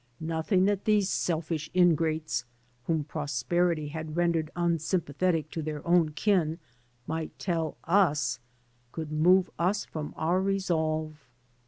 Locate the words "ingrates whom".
1.75-3.03